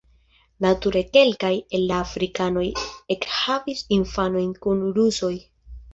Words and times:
Nature 0.65 1.01
kelkaj 1.17 1.51
el 1.79 1.85
la 1.91 1.99
afrikanoj 2.05 2.65
ekhavis 3.17 3.85
infanojn 3.99 4.57
kun 4.65 4.83
rusoj. 4.97 5.35